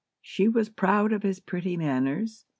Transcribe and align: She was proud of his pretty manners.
She 0.23 0.47
was 0.47 0.67
proud 0.67 1.13
of 1.13 1.21
his 1.21 1.39
pretty 1.39 1.77
manners. 1.77 2.47